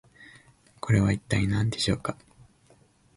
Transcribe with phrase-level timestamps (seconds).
[0.79, 2.17] これは一体何でしょうか？